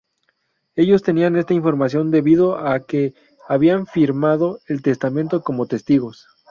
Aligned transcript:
Ellos 0.75 1.03
tenían 1.03 1.35
esta 1.35 1.53
información 1.53 2.09
debido 2.09 2.57
a 2.57 2.79
que 2.79 3.13
habían 3.47 3.85
firmado 3.85 4.59
el 4.65 4.81
testamento 4.81 5.43
como 5.43 5.67
testigos. 5.67 6.25